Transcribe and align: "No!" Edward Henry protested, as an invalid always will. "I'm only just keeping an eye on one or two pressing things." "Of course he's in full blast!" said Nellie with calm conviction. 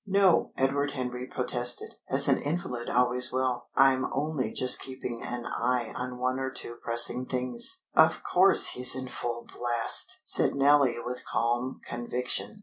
"No!" 0.07 0.51
Edward 0.57 0.93
Henry 0.93 1.27
protested, 1.27 1.93
as 2.09 2.27
an 2.27 2.41
invalid 2.41 2.89
always 2.89 3.31
will. 3.31 3.67
"I'm 3.75 4.05
only 4.11 4.51
just 4.51 4.79
keeping 4.79 5.21
an 5.21 5.45
eye 5.45 5.93
on 5.95 6.17
one 6.17 6.39
or 6.39 6.49
two 6.49 6.77
pressing 6.83 7.27
things." 7.27 7.81
"Of 7.95 8.23
course 8.23 8.69
he's 8.69 8.95
in 8.95 9.09
full 9.09 9.45
blast!" 9.45 10.21
said 10.25 10.55
Nellie 10.55 10.97
with 11.05 11.23
calm 11.25 11.81
conviction. 11.87 12.59